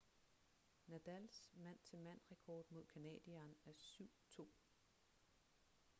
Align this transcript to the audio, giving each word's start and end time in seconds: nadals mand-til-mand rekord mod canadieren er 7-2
nadals 0.87 1.47
mand-til-mand 1.53 2.19
rekord 2.31 2.65
mod 2.71 2.85
canadieren 2.85 3.55
er 3.65 3.71
7-2 3.73 4.45